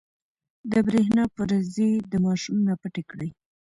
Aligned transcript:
برېښنا 0.87 1.23
پريزې 1.35 1.89
د 2.11 2.13
ماشوم 2.25 2.57
نه 2.67 2.73
پټې 2.81 3.03
کړئ. 3.09 3.29